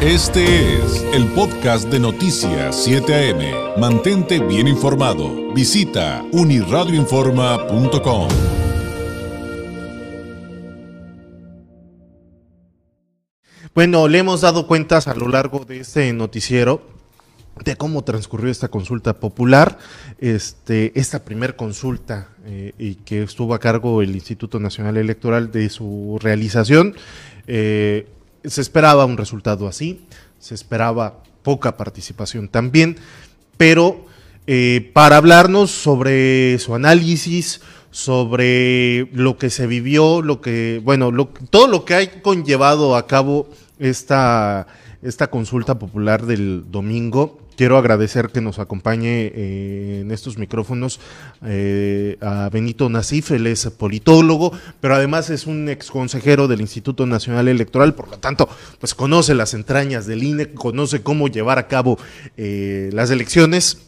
[0.00, 3.80] Este es el podcast de Noticias 7 AM.
[3.80, 5.52] Mantente bien informado.
[5.52, 8.28] Visita uniradioinforma.com.
[13.74, 16.80] Bueno, le hemos dado cuentas a lo largo de este noticiero
[17.64, 19.78] de cómo transcurrió esta consulta popular,
[20.20, 25.68] este, esta primer consulta eh, y que estuvo a cargo el Instituto Nacional Electoral de
[25.70, 26.94] su realización.
[27.48, 28.06] Eh,
[28.48, 30.00] se esperaba un resultado así,
[30.38, 32.96] se esperaba poca participación también,
[33.56, 34.06] pero
[34.46, 41.12] eh, para hablarnos sobre su análisis, sobre lo que se vivió, lo que, bueno,
[41.50, 43.48] todo lo que ha conllevado a cabo
[43.78, 44.66] esta,
[45.02, 51.00] esta consulta popular del domingo, Quiero agradecer que nos acompañe eh, en estos micrófonos
[51.44, 57.04] eh, a Benito Nasif, él es politólogo, pero además es un ex consejero del Instituto
[57.04, 58.48] Nacional Electoral, por lo tanto,
[58.78, 61.98] pues conoce las entrañas del INE, conoce cómo llevar a cabo
[62.36, 63.78] eh, las elecciones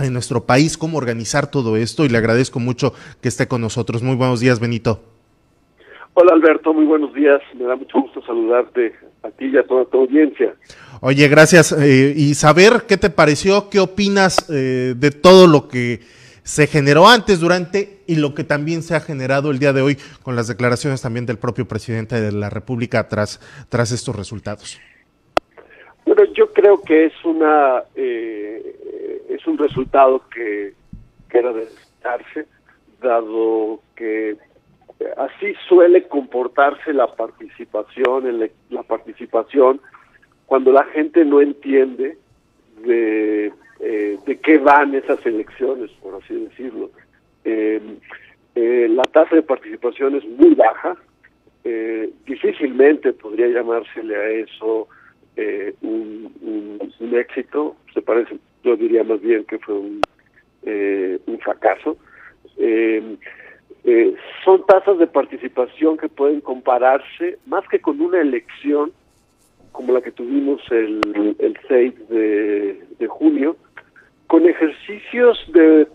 [0.00, 4.02] en nuestro país, cómo organizar todo esto y le agradezco mucho que esté con nosotros.
[4.02, 5.09] Muy buenos días, Benito.
[6.20, 7.40] Hola Alberto, muy buenos días.
[7.54, 10.52] Me da mucho gusto saludarte a ti y a toda tu audiencia.
[11.00, 11.72] Oye, gracias.
[11.72, 16.00] Eh, y saber qué te pareció, qué opinas eh, de todo lo que
[16.42, 19.96] se generó antes, durante y lo que también se ha generado el día de hoy
[20.22, 24.78] con las declaraciones también del propio presidente de la República tras, tras estos resultados.
[26.04, 30.74] Bueno, yo creo que es una eh, es un resultado que,
[31.30, 31.66] que era de
[32.02, 32.46] darse,
[33.00, 34.36] dado que
[35.16, 39.80] así suele comportarse la participación, la participación
[40.46, 42.18] cuando la gente no entiende
[42.84, 46.90] de, eh, de qué van esas elecciones, por así decirlo.
[47.44, 47.96] Em,
[48.56, 50.96] eh, la tasa de participación es muy baja,
[51.62, 54.88] eh, difícilmente podría llamársele a eso
[55.80, 60.02] un, un, éxito, se parece, yo diría más bien que fue un,
[61.26, 61.96] un fracaso.
[63.84, 64.14] Em,
[64.44, 68.92] son tasas de participación que pueden compararse más que con una elección
[69.72, 73.56] como la que tuvimos el, el 6 de, de junio,
[74.26, 75.86] con ejercicios de,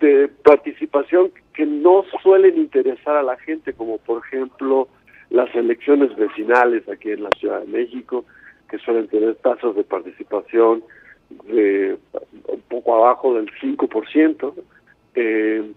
[0.00, 4.88] de participación que no suelen interesar a la gente, como por ejemplo
[5.30, 8.24] las elecciones vecinales aquí en la Ciudad de México,
[8.68, 10.82] que suelen tener tasas de participación
[11.44, 11.96] de
[12.48, 14.54] un poco abajo del 5%.
[15.14, 15.72] Eh,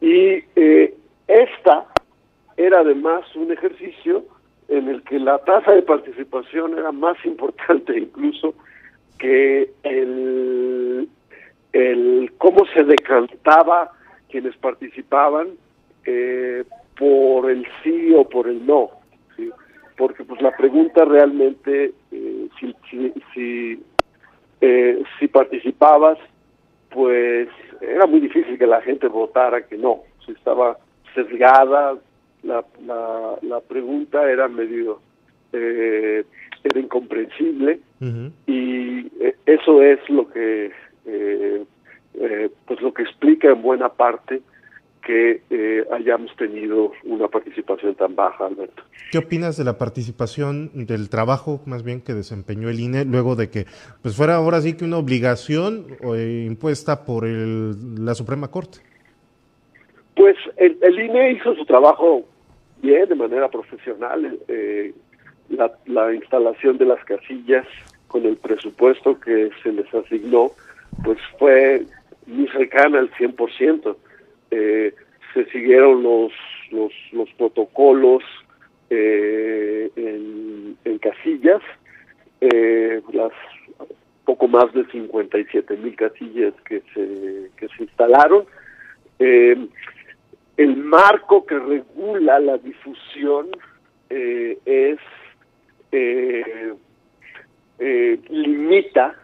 [0.00, 0.94] y eh,
[1.26, 1.86] esta
[2.56, 4.24] era además un ejercicio
[4.68, 8.54] en el que la tasa de participación era más importante incluso
[9.18, 11.08] que el,
[11.72, 13.92] el cómo se decantaba
[14.28, 15.48] quienes participaban
[16.04, 16.64] eh,
[16.98, 18.90] por el sí o por el no,
[19.96, 23.82] porque pues la pregunta realmente eh, si si si,
[24.60, 26.18] eh, si participabas
[26.94, 27.48] pues
[27.80, 30.78] era muy difícil que la gente votara que no, si estaba
[31.14, 31.96] sesgada
[32.44, 35.00] la, la, la pregunta era medio
[35.52, 36.24] eh,
[36.62, 37.80] era incomprensible.
[38.46, 40.70] Y eh, eso es lo que
[41.06, 41.64] eh,
[42.66, 44.42] pues lo que explica en buena parte
[45.06, 45.42] que
[45.92, 48.82] hayamos tenido una participación tan baja, Alberto.
[49.10, 53.50] ¿Qué opinas de la participación, del trabajo más bien que desempeñó el INE luego de
[53.50, 53.66] que
[54.02, 55.86] pues fuera ahora sí que una obligación
[56.46, 58.78] impuesta por el, la Suprema Corte?
[60.16, 62.24] Pues el, el INE hizo su trabajo
[62.82, 64.92] bien, de manera profesional, eh,
[65.48, 67.66] la, la, instalación de las casillas
[68.08, 70.50] con el presupuesto que se les asignó,
[71.02, 71.84] pues fue
[72.26, 73.96] muy cercana al 100%.
[74.56, 74.94] Eh,
[75.32, 76.32] se siguieron los,
[76.70, 78.22] los, los protocolos
[78.88, 81.60] eh, en, casillas,
[82.40, 83.32] eh, las
[84.24, 88.46] poco más de 57 mil casillas que se, que se instalaron.
[89.18, 89.66] Eh,
[90.56, 93.48] el marco que regula la difusión
[94.08, 94.98] eh, es
[95.92, 96.74] eh,
[98.30, 99.14] limita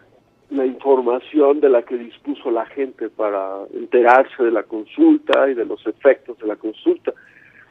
[0.51, 5.65] la información de la que dispuso la gente para enterarse de la consulta y de
[5.65, 7.13] los efectos de la consulta.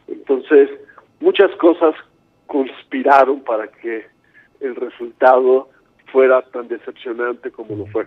[0.08, 0.70] Entonces,
[1.20, 1.94] muchas cosas
[2.46, 4.06] conspiraron para que
[4.60, 5.68] el resultado
[6.06, 8.06] fuera tan decepcionante como lo fue.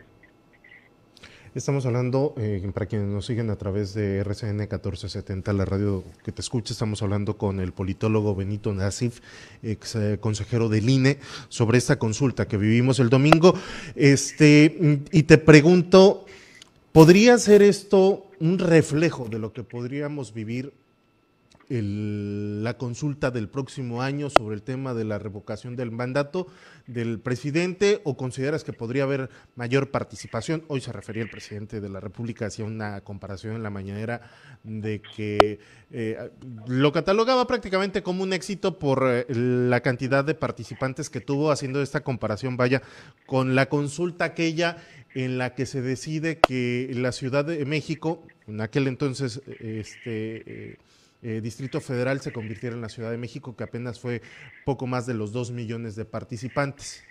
[1.55, 6.31] Estamos hablando, eh, para quienes nos siguen a través de RCN 1470, la radio que
[6.31, 9.19] te escucha, estamos hablando con el politólogo Benito Nasif,
[9.61, 11.19] ex eh, consejero del INE,
[11.49, 13.53] sobre esta consulta que vivimos el domingo.
[13.95, 16.25] Este, y te pregunto,
[16.91, 20.73] ¿podría ser esto un reflejo de lo que podríamos vivir
[21.69, 26.47] la consulta del próximo año sobre el tema de la revocación del mandato
[26.87, 30.63] del presidente o consideras que podría haber mayor participación?
[30.67, 34.21] Hoy se refería el presidente de la República, hacía una comparación en la mañanera
[34.63, 35.59] de que
[35.91, 36.31] eh,
[36.67, 41.81] lo catalogaba prácticamente como un éxito por eh, la cantidad de participantes que tuvo, haciendo
[41.81, 42.81] esta comparación, vaya,
[43.25, 44.77] con la consulta aquella
[45.13, 50.71] en la que se decide que la Ciudad de México, en aquel entonces, este...
[50.71, 50.77] Eh,
[51.23, 54.21] eh, Distrito Federal se convirtiera en la Ciudad de México, que apenas fue
[54.65, 57.03] poco más de los dos millones de participantes.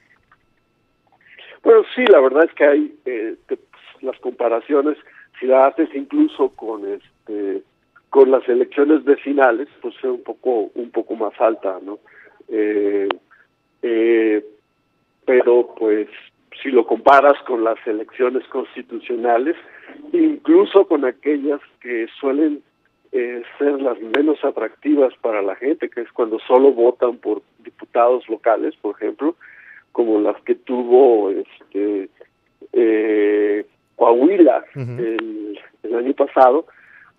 [1.62, 3.36] Bueno, sí, la verdad es que hay eh,
[4.00, 4.98] las comparaciones,
[5.40, 7.62] si la haces incluso con este
[8.10, 11.98] con las elecciones vecinales, pues es un poco un poco más alta, ¿no?
[12.48, 13.08] Eh,
[15.24, 16.08] pero pues
[16.62, 19.56] si lo comparas con las elecciones constitucionales,
[20.12, 22.62] incluso con aquellas que suelen
[23.12, 28.26] eh, ser las menos atractivas para la gente, que es cuando solo votan por diputados
[28.28, 29.36] locales, por ejemplo,
[29.92, 32.08] como las que tuvo este
[32.72, 33.66] eh,
[33.96, 36.66] Coahuila el, año pasado,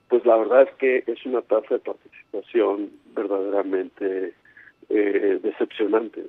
[0.09, 4.33] pues la verdad es que es una tasa de participación verdaderamente
[4.89, 6.23] eh, decepcionante.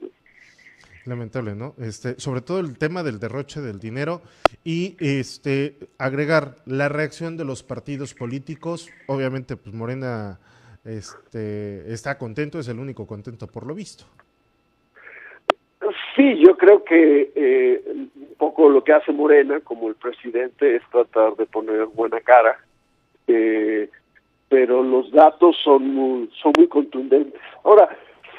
[1.06, 1.74] Lamentable, ¿no?
[1.78, 4.22] Este, sobre todo el tema del derroche del dinero
[4.64, 8.88] y este agregar la reacción de los partidos políticos.
[9.06, 10.38] Obviamente, pues Morena
[10.84, 14.04] este, está contento, es el único contento por lo visto.
[16.16, 20.82] Sí, yo creo que eh, un poco lo que hace Morena, como el presidente, es
[20.90, 22.58] tratar de poner buena cara,
[23.26, 23.90] eh,
[24.48, 27.40] pero los datos son muy, son muy contundentes.
[27.64, 27.88] Ahora,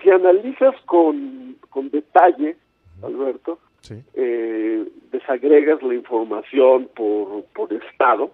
[0.02, 1.45] si analizas con,
[1.76, 2.56] con detalle,
[3.04, 3.60] Alberto,
[4.14, 8.32] eh, desagregas la información por, por estado,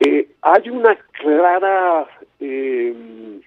[0.00, 2.08] eh, hay una clara
[2.40, 3.40] eh,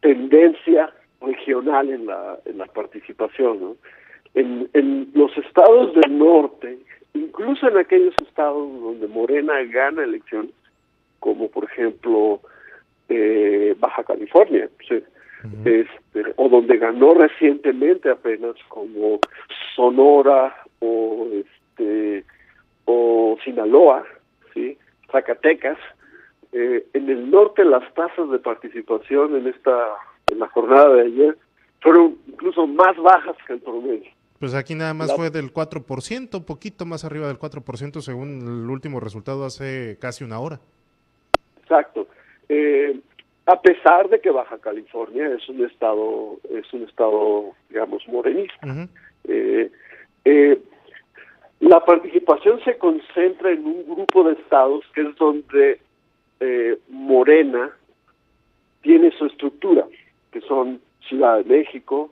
[0.00, 3.76] tendencia regional en la, en la participación.
[4.34, 6.78] En, en los estados del norte,
[7.14, 10.52] incluso en aquellos estados donde Morena gana elecciones,
[11.18, 12.40] como por ejemplo
[13.80, 15.02] Baja California, ¿sí?
[15.64, 19.20] Este, o donde ganó recientemente apenas como
[19.74, 22.24] Sonora o este
[22.84, 24.04] o Sinaloa,
[24.54, 24.76] sí,
[25.12, 25.78] Zacatecas.
[26.52, 29.88] Eh, en el norte las tasas de participación en esta
[30.28, 31.38] en la jornada de ayer
[31.80, 34.10] fueron incluso más bajas que el promedio.
[34.38, 39.00] Pues aquí nada más fue del 4%, poquito más arriba del 4% según el último
[39.00, 40.60] resultado hace casi una hora.
[41.60, 42.06] Exacto.
[42.48, 43.00] Eh,
[43.48, 48.88] a pesar de que Baja California es un estado es un estado digamos morenista
[49.24, 49.70] eh,
[50.26, 50.58] eh,
[51.60, 55.80] la participación se concentra en un grupo de estados que es donde
[56.40, 57.70] eh, Morena
[58.82, 59.86] tiene su estructura
[60.30, 62.10] que son Ciudad de México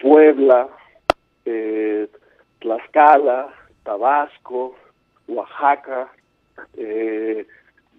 [0.00, 0.68] Puebla
[2.60, 3.52] Tlaxcala
[3.82, 4.74] Tabasco
[5.28, 6.10] Oaxaca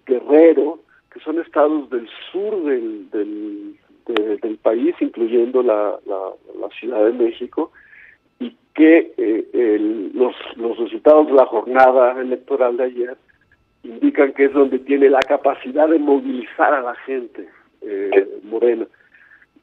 [0.06, 0.85] Guerrero
[1.16, 7.72] que son estados del sur del, del, país, incluyendo la, la, Ciudad de México,
[8.38, 13.16] y que eh, los, los resultados de la jornada electoral de ayer
[13.82, 17.48] indican que es donde tiene la capacidad de movilizar a la gente
[17.80, 18.86] eh, morena.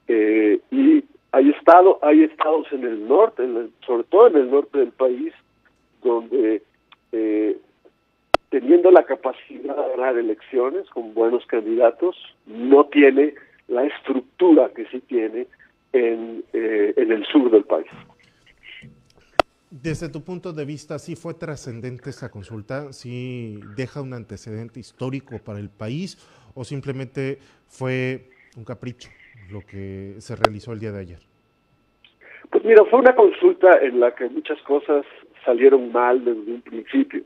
[0.08, 1.04] Eh, y
[1.34, 3.44] hay estado, hay estados en el norte,
[3.86, 5.34] sobre todo en el norte del país,
[6.02, 6.64] donde
[7.12, 7.58] eh,
[8.54, 13.34] teniendo la capacidad de ganar elecciones con buenos candidatos, no tiene
[13.68, 15.48] la estructura que sí tiene
[15.92, 17.88] en, eh, en el sur del país.
[19.72, 22.94] Desde tu punto de vista, ¿sí fue trascendente esta consulta?
[22.94, 26.16] ¿Sí deja un antecedente histórico para el país
[26.54, 29.10] o simplemente fue un capricho
[29.52, 31.20] lo que se realizó el día de ayer?
[32.52, 35.08] Pues mira, fue una consulta en la que muchas cosas
[35.44, 37.24] salieron mal desde un principio.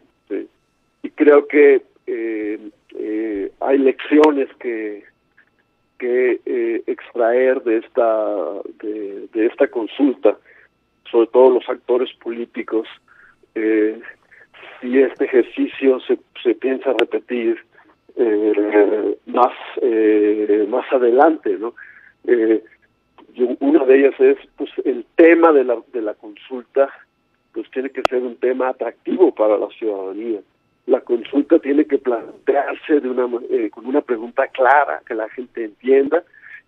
[1.18, 5.04] Creo que eh, eh, hay lecciones que
[6.00, 8.36] que eh, extraer de esta
[8.84, 10.38] de, esta consulta
[11.12, 12.88] sobre todo los actores políticos
[13.56, 17.58] si este ejercicio se, se piensa repetir
[19.26, 19.54] más
[20.68, 21.74] más adelante no
[23.60, 26.90] una de ellas es pues el tema de la de la consulta
[27.54, 30.42] pues tiene que ser un tema atractivo para la ciudadanía
[30.88, 35.66] la consulta tiene que plantearse de una, eh, con una pregunta clara, que la gente
[35.66, 36.24] entienda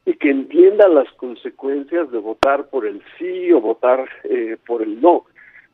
[0.06, 5.02] y que entienda las consecuencias de votar por el sí o votar eh, por el
[5.02, 5.26] no.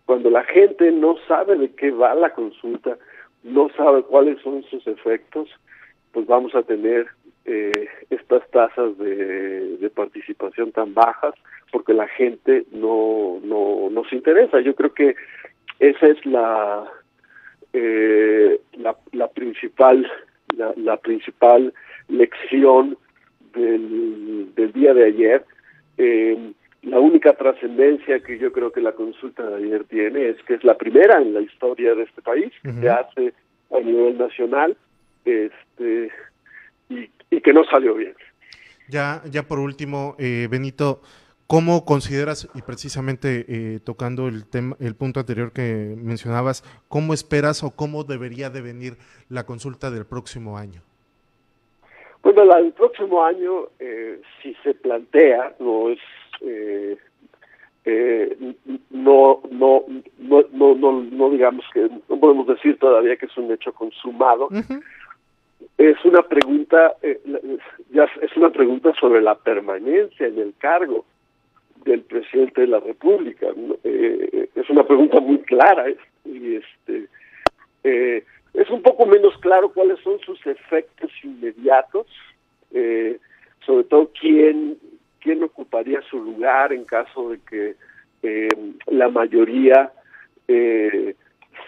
[0.05, 2.97] Cuando la gente no sabe de qué va la consulta,
[3.43, 5.49] no sabe cuáles son sus efectos,
[6.11, 7.07] pues vamos a tener
[7.45, 7.71] eh,
[8.11, 11.33] estas tasas de, de, participación tan bajas
[11.71, 14.61] porque la gente no, no, no se interesa.
[14.61, 15.15] Yo creo que
[15.79, 16.87] esa es la,
[17.77, 20.09] eh, la, la, principal
[20.55, 21.73] la, la, principal
[22.07, 22.97] lección
[23.53, 25.45] del, del día de ayer.
[25.97, 26.53] Eh,
[26.83, 30.63] la única trascendencia que yo creo que la consulta de ayer tiene es que es
[30.63, 33.33] la primera en la historia de este país que se hace
[33.71, 34.77] a nivel nacional
[35.25, 36.11] este
[36.87, 38.13] y, y, que no salió bien.
[38.87, 41.01] Ya, ya por último, eh, Benito,
[41.47, 47.63] ¿cómo consideras, y precisamente eh, tocando el, tema, el punto anterior que mencionabas, cómo esperas
[47.63, 48.97] o cómo debería de venir
[49.29, 50.81] la consulta del próximo año?
[52.23, 55.99] Bueno, la del próximo año, eh, si se plantea, no es
[56.41, 56.97] eh,
[57.85, 58.35] eh,
[58.89, 59.83] no, no,
[60.17, 64.47] no, no, no, no, digamos que no podemos decir todavía que es un hecho consumado.
[64.47, 64.83] Uh -huh.
[65.77, 67.19] Es una pregunta, eh,
[67.91, 71.05] ya es una pregunta sobre la permanencia en el cargo
[71.85, 73.47] del presidente de la República.
[73.83, 75.85] Eh, es una pregunta muy clara
[76.25, 77.07] y este
[77.83, 78.23] eh,
[78.53, 82.07] es un poco menos claro cuáles son sus efectos inmediatos,
[83.65, 84.77] sobre todo quién
[85.25, 87.75] quién ocuparía su lugar en caso de que
[88.21, 88.47] eh,
[88.85, 89.91] la mayoría
[90.47, 91.15] eh,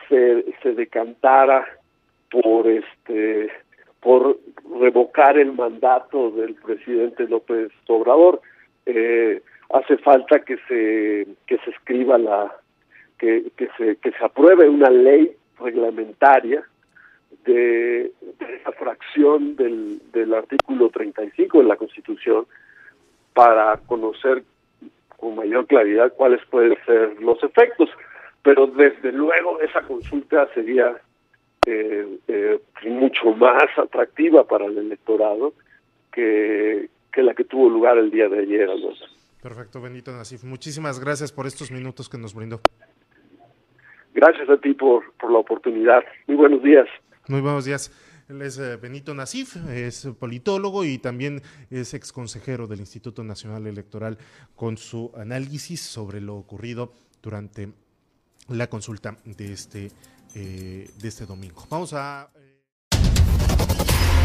[0.07, 1.67] se, se, decantara
[2.29, 3.49] por este
[3.99, 4.39] por
[4.79, 8.41] revocar el mandato del presidente López Obrador.
[8.85, 12.55] Eh, hace falta que se que se escriba la
[13.17, 16.63] que, que se que se apruebe una ley reglamentaria
[17.45, 22.45] de, de esa fracción del, del artículo 35 de la Constitución
[23.33, 24.43] para conocer
[25.17, 27.89] con mayor claridad cuáles pueden ser los efectos.
[28.43, 30.95] Pero desde luego esa consulta sería
[31.65, 35.53] eh, eh, mucho más atractiva para el electorado
[36.11, 38.69] que, que, la que tuvo lugar el día de ayer.
[38.69, 39.05] Alonso.
[39.41, 40.43] Perfecto, Benito Nasif.
[40.43, 42.59] Muchísimas gracias por estos minutos que nos brindó.
[44.13, 46.03] Gracias a ti por, por la oportunidad.
[46.25, 46.87] Muy buenos días.
[47.27, 47.91] Muy buenos días.
[48.29, 54.17] Él es Benito Nasif, es politólogo y también es ex consejero del Instituto Nacional Electoral
[54.53, 56.91] con su análisis sobre lo ocurrido
[57.21, 57.69] durante
[58.49, 59.91] la consulta de este,
[60.35, 61.65] eh, de este domingo.
[61.69, 62.29] Vamos a...